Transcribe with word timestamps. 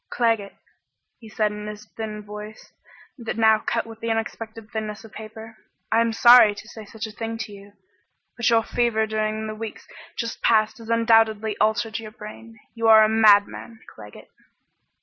"Claggett," 0.09 0.55
he 1.19 1.29
said 1.29 1.51
in 1.51 1.67
his 1.67 1.85
thin 1.85 2.23
voice 2.23 2.73
that 3.19 3.35
cut 3.67 3.85
now 3.85 3.87
with 3.91 3.99
the 3.99 4.09
unexpected 4.09 4.71
thinness 4.71 5.03
of 5.03 5.11
paper, 5.11 5.57
"I 5.91 6.01
am 6.01 6.11
sorry 6.11 6.55
to 6.55 6.67
say 6.67 6.85
such 6.85 7.05
a 7.05 7.11
thing 7.11 7.37
to 7.37 7.51
you, 7.51 7.73
but 8.35 8.49
your 8.49 8.63
fever 8.63 9.05
during 9.05 9.45
the 9.45 9.53
weeks 9.53 9.87
just 10.17 10.41
past 10.41 10.79
has 10.79 10.89
undoubtedly 10.89 11.55
altered 11.61 11.99
your 11.99 12.09
brain. 12.09 12.59
You 12.73 12.87
are 12.87 13.03
a 13.03 13.09
madman, 13.09 13.79
Claggett." 13.93 14.31